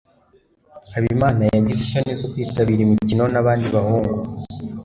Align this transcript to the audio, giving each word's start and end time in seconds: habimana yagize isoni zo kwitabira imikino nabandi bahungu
habimana 0.93 1.41
yagize 1.45 1.81
isoni 1.85 2.11
zo 2.19 2.27
kwitabira 2.31 2.81
imikino 2.83 3.23
nabandi 3.33 3.67
bahungu 3.75 4.15